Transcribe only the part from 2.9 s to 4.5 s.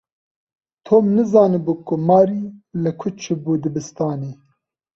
ku çûbû dibistanê.